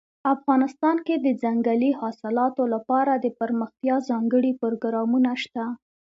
[0.35, 5.63] افغانستان کې د ځنګلي حاصلاتو لپاره دپرمختیا ځانګړي پروګرامونه شته.